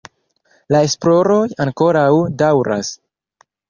La 0.75 0.79
esploroj 0.87 1.43
ankoraŭ 1.69 2.11
daŭras. 2.43 2.95